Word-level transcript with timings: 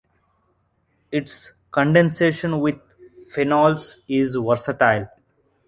Its 1.11 1.53
condensation 1.69 2.59
with 2.59 2.75
phenols 3.31 3.97
is 4.07 4.33
versatile. 4.33 5.07